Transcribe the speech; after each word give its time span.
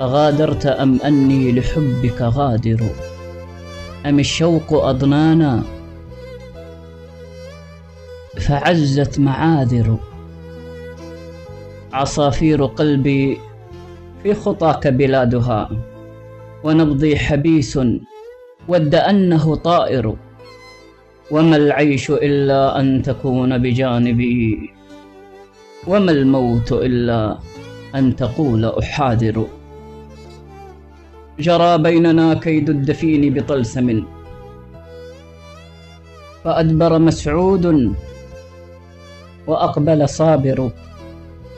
أغادرت 0.00 0.66
أم 0.66 1.00
أني 1.04 1.52
لحبك 1.52 2.22
غادر؟ 2.22 2.80
أم 4.06 4.18
الشوق 4.18 4.72
أضنانا؟ 4.72 5.62
فعزت 8.36 9.18
معاذر. 9.20 9.96
عصافير 11.92 12.64
قلبي 12.64 13.38
في 14.22 14.34
خطاك 14.34 14.86
بلادها 14.88 15.70
ونبضي 16.64 17.16
حبيس 17.16 17.78
ود 18.68 18.94
أنه 18.94 19.54
طائر. 19.54 20.16
وما 21.30 21.56
العيش 21.56 22.10
إلا 22.10 22.80
أن 22.80 23.02
تكون 23.02 23.58
بجانبي 23.58 24.70
وما 25.86 26.12
الموت 26.12 26.72
إلا 26.72 27.38
أن 27.94 28.16
تقول 28.16 28.64
أحاذر. 28.64 29.59
جرى 31.40 31.78
بيننا 31.78 32.34
كيد 32.34 32.70
الدفين 32.70 33.34
بطلسم. 33.34 34.04
فأدبر 36.44 36.98
مسعود 36.98 37.94
وأقبل 39.46 40.08
صابر 40.08 40.70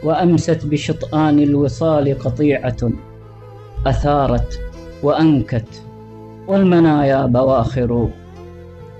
وأمست 0.04 0.66
بشطآن 0.66 1.38
الوصال 1.38 2.18
قطيعة 2.18 2.90
أثارت 3.86 4.60
وأنكت 5.02 5.82
والمنايا 6.46 7.26
بواخر. 7.26 8.08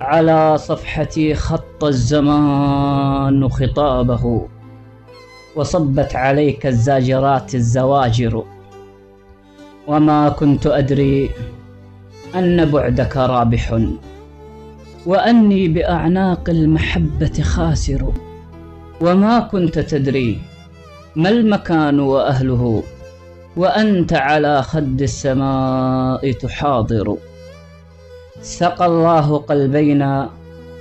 على 0.00 0.58
صفحتي 0.58 1.34
خط 1.34 1.84
الزمان 1.84 3.48
خطابه 3.48 4.46
وصبت 5.56 6.16
عليك 6.16 6.66
الزاجرات 6.66 7.54
الزواجر. 7.54 8.44
وما 9.86 10.28
كنت 10.28 10.66
أدري 10.66 11.30
أن 12.34 12.64
بعدك 12.64 13.16
رابح. 13.16 13.80
وأني 15.06 15.68
بأعناق 15.68 16.50
المحبة 16.50 17.42
خاسر. 17.42 18.12
وما 19.00 19.40
كنت 19.40 19.78
تدري 19.78 20.38
ما 21.16 21.28
المكان 21.28 22.00
وأهله. 22.00 22.82
وأنت 23.56 24.12
على 24.12 24.62
خد 24.62 25.02
السماء 25.02 26.32
تحاضر. 26.32 27.16
سقى 28.42 28.86
الله 28.86 29.36
قلبينا 29.36 30.30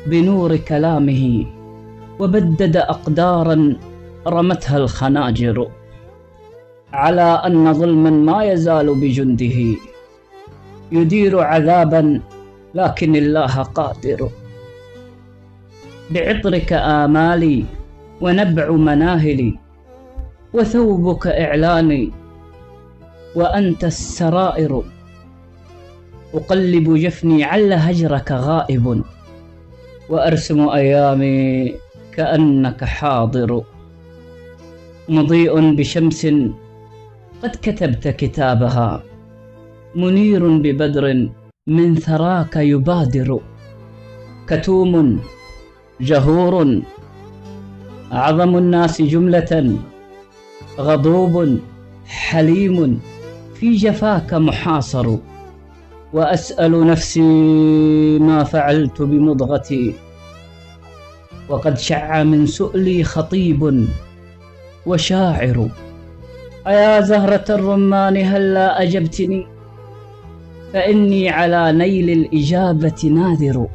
بنور 0.07 0.55
كلامه. 0.55 1.45
وبدد 2.19 2.77
أقدارا 2.77 3.75
رمتها 4.27 4.77
الخناجر. 4.77 5.67
على 6.93 7.41
أن 7.45 7.73
ظلما 7.73 8.09
ما 8.09 8.43
يزال 8.43 8.95
بجنده. 8.95 9.77
يدير 10.91 11.39
عذابا 11.39 12.21
لكن 12.75 13.15
الله 13.15 13.55
قادر. 13.63 14.29
بعطرك 16.11 16.73
آمالي 16.73 17.65
ونبع 18.21 18.71
مناهلي 18.71 19.59
وثوبك 20.53 21.27
إعلاني 21.27 22.11
وأنت 23.35 23.83
السرائر. 23.83 24.83
أقلب 26.33 26.95
جفني 26.95 27.43
عل 27.43 27.73
هجرك 27.73 28.31
غائب 28.31 29.03
وأرسم 30.09 30.69
أيامي 30.69 31.73
كأنك 32.15 32.83
حاضر. 32.83 33.63
مضيء 35.09 35.75
بشمس 35.75 36.27
قد 37.43 37.55
كتبت 37.61 38.07
كتابها. 38.07 39.03
منير 39.95 40.57
ببدر 40.57 41.29
من 41.67 41.95
ثراك 41.95 42.55
يبادر. 42.55 43.39
كتوم 44.47 45.19
جهور. 46.01 46.81
أعظم 48.13 48.57
الناس 48.57 49.01
جملة. 49.01 49.77
غضوب 50.79 51.59
حليم 52.05 52.99
في 53.55 53.75
جفاك 53.75 54.33
محاصر. 54.33 55.17
وأسأل 56.13 56.87
نفسي 56.87 57.21
ما 58.19 58.43
فعلت 58.43 59.01
بمضغتي. 59.01 59.93
وقد 61.49 61.77
شع 61.77 62.23
من 62.23 62.45
سؤلي 62.45 63.03
خطيب 63.03 63.87
وشاعر. 64.85 65.69
أيا 66.67 67.01
زهرة 67.01 67.45
الرمان 67.49 68.17
هلا 68.17 68.81
أجبتني؟ 68.83 69.47
فإني 70.73 71.29
على 71.29 71.71
نيل 71.71 72.09
الإجابة 72.09 73.05
ناذر 73.05 73.67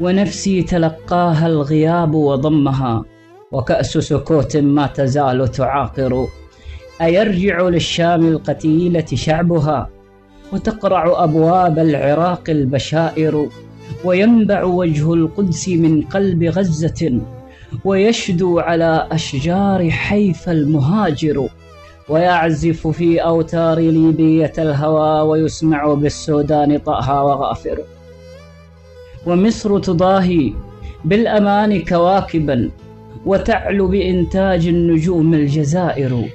ونفسي 0.00 0.62
تلقاها 0.62 1.46
الغياب 1.46 2.14
وضمها 2.14 3.04
وكأس 3.52 3.98
سكوت 3.98 4.56
ما 4.56 4.86
تزال 4.86 5.50
تعاقر. 5.50 6.26
أيرجع 7.02 7.62
للشام 7.68 8.28
القتيلة 8.28 9.06
شعبها 9.14 9.90
وتقرع 10.52 11.24
أبواب 11.24 11.78
العراق 11.78 12.42
البشائر 12.48 13.48
وينبع 14.04 14.64
وجه 14.64 15.14
القدس 15.14 15.68
من 15.68 16.02
قلب 16.02 16.44
غزة 16.44 17.20
ويشدو 17.84 18.58
على 18.58 19.08
أشجار 19.10 19.90
حيف 19.90 20.48
المهاجر. 20.48 21.48
ويعزف 22.08 22.86
في 22.86 23.18
أوتار 23.18 23.78
ليبية 23.78 24.52
الهوى 24.58 25.20
ويسمع 25.20 25.94
بالسودان 25.94 26.78
طأها 26.78 27.22
وغافر. 27.22 27.78
ومصر 29.26 29.78
تضاهي 29.78 30.52
بالأمان 31.04 31.84
كواكبا 31.84 32.70
وتعلو 33.26 33.88
بإنتاج 33.88 34.66
النجوم 34.66 35.34
الجزائر. 35.34 36.28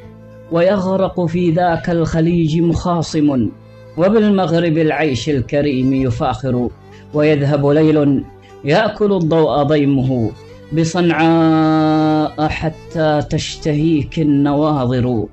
ويغرق 0.52 1.26
في 1.26 1.52
ذاك 1.52 1.90
الخليج 1.90 2.62
مخاصم 2.62 3.50
وبالمغرب 3.98 4.78
العيش 4.78 5.30
الكريم 5.30 5.94
يفاخر. 5.94 6.70
ويذهب 7.14 7.68
ليل 7.68 8.24
يأكل 8.66 9.14
الضوء 9.14 9.64
ضيمه 9.64 10.32
بصنعاء 10.74 12.48
حتى 12.48 13.22
تشتهيك 13.30 14.20
النواظر. 14.20 15.26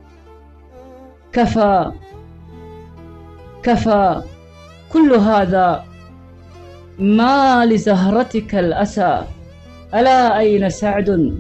كفى 1.37 1.93
كفى. 3.63 4.23
كل 4.93 5.13
هذا 5.15 5.85
ما 6.99 7.67
لزهرتك 7.67 8.55
الأسى. 8.55 9.23
ألا 9.95 10.39
أين 10.39 10.69
سعد؟ 10.69 11.39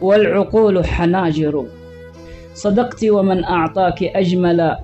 والعقول 0.00 0.86
حناجر. 0.86 1.66
صدقت 2.54 3.04
ومن 3.04 3.44
أعطاك 3.44 4.02
أجمل 4.02 4.76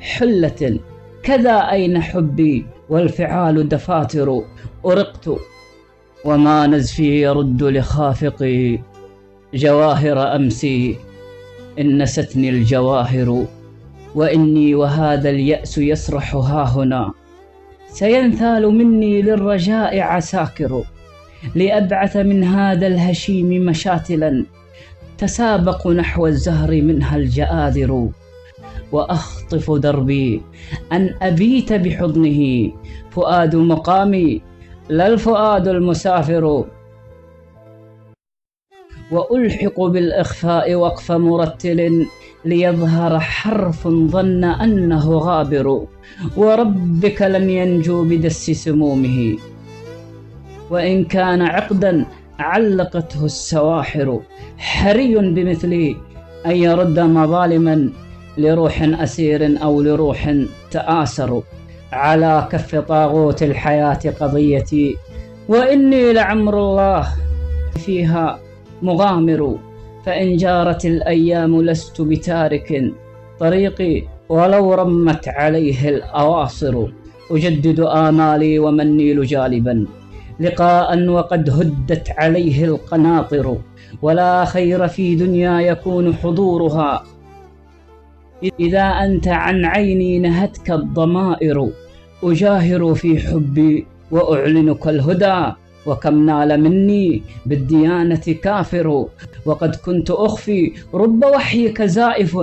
حلة. 0.00 0.78
كذا 1.22 1.70
أين 1.70 2.02
حبي 2.02 2.66
والفعال 2.88 3.68
دفاتر. 3.68 4.42
أرقت 4.86 5.30
وما 6.24 6.66
نزفي 6.66 7.22
يرد 7.22 7.62
لخافقي 7.62 8.78
جواهر 9.54 10.36
أمسي. 10.36 11.13
إن 11.78 12.02
نستني 12.02 12.50
الجواهر 12.50 13.46
وإني 14.14 14.74
وهذا 14.74 15.30
اليأس 15.30 15.78
يسرح 15.78 16.34
ها 16.34 16.64
هنا. 16.64 17.12
سينثال 17.88 18.74
مني 18.74 19.22
للرجاء 19.22 20.00
عساكر 20.00 20.82
لأبعث 21.54 22.16
من 22.16 22.44
هذا 22.44 22.86
الهشيم 22.86 23.66
مشاتلا. 23.66 24.44
تسابق 25.18 25.88
نحو 25.88 26.26
الزهر 26.26 26.70
منها 26.82 27.16
الجآذر 27.16 28.08
وأخطف 28.92 29.70
دربي 29.70 30.42
أن 30.92 31.14
أبيت 31.22 31.72
بحضنه. 31.72 32.70
فؤاد 33.10 33.56
مقامي 33.56 34.42
لا 34.88 35.06
الفؤاد 35.06 35.68
المسافر. 35.68 36.64
وألحق 39.14 39.80
بالإخفاء 39.80 40.74
وقف 40.74 41.12
مرتل 41.12 42.06
ليظهر 42.44 43.20
حرف 43.20 43.88
ظن 43.88 44.44
أنه 44.44 45.06
غابر 45.18 45.86
وربك 46.36 47.22
لن 47.22 47.50
ينجو 47.50 48.04
بدس 48.04 48.50
سمومه. 48.50 49.36
وإن 50.70 51.04
كان 51.04 51.42
عقدا 51.42 52.06
علقته 52.38 53.24
السواحر. 53.24 54.20
حري 54.58 55.14
بمثلي 55.34 55.96
أن 56.46 56.56
يرد 56.56 56.98
مظالما 57.00 57.90
لروح 58.38 58.82
أسير 58.82 59.62
أو 59.62 59.82
لروح 59.82 60.34
تآسر. 60.70 61.42
على 61.92 62.48
كف 62.52 62.76
طاغوت 62.76 63.42
الحياة 63.42 64.00
قضيتي 64.20 64.96
وإني 65.48 66.12
لعمر 66.12 66.58
الله 66.58 67.08
فيها 67.86 68.43
مغامر 68.84 69.58
فإن 70.04 70.36
جارت 70.36 70.84
الأيام 70.84 71.62
لست 71.62 72.00
بتارك 72.00 72.92
طريقي 73.40 74.02
ولو 74.28 74.74
رمت 74.74 75.28
عليه 75.28 75.88
الأواصر. 75.88 76.86
أجدد 77.30 77.80
آمالي 77.80 78.58
وما 78.58 78.82
النيل 78.82 79.26
جالبا 79.26 79.86
لقاء 80.40 81.08
وقد 81.08 81.50
هدت 81.50 82.08
عليه 82.18 82.64
القناطر. 82.64 83.56
ولا 84.02 84.44
خير 84.44 84.88
في 84.88 85.14
دنيا 85.14 85.60
يكون 85.60 86.14
حضورها 86.14 87.04
إذا 88.60 88.82
أنت 88.82 89.28
عن 89.28 89.64
عيني 89.64 90.18
نهتك 90.18 90.70
الضمائر. 90.70 91.68
أجاهر 92.24 92.94
في 92.94 93.18
حبي 93.18 93.86
وأعلنك 94.10 94.88
الهدى. 94.88 95.52
وكم 95.86 96.26
نال 96.26 96.60
مني 96.60 97.22
بالديانة 97.46 98.26
كافر. 98.42 99.06
وقد 99.46 99.76
كنت 99.76 100.10
أخفي 100.10 100.72
رب 100.94 101.24
وحيك 101.24 101.82
زائف 101.82 102.38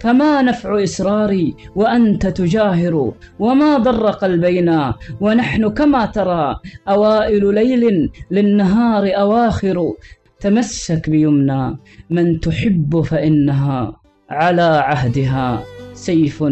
فما 0.00 0.42
نفع 0.42 0.82
إسراري 0.82 1.54
وأنت 1.74 2.26
تجاهر. 2.26 3.12
وما 3.38 3.78
ضر 3.78 4.10
قلبينا 4.10 4.94
ونحن 5.20 5.68
كما 5.68 6.06
ترى 6.06 6.56
أوائل 6.88 7.54
ليل 7.54 8.10
للنهار 8.30 9.10
أواخر. 9.16 9.92
تمسك 10.40 11.10
بيمنى 11.10 11.76
من 12.10 12.40
تحب 12.40 13.00
فإنها 13.00 13.96
على 14.30 14.62
عهدها 14.62 15.62
سيف 15.94 16.44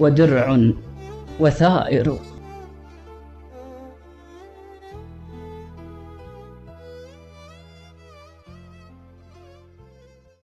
ودرع 0.00 0.70
وثائر. 1.40 2.18